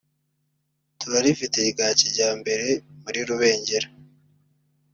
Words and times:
turarifite 0.99 1.59
rya 1.71 1.89
kijyambere 1.99 2.67
muri 3.03 3.19
Rubengera 3.27 3.87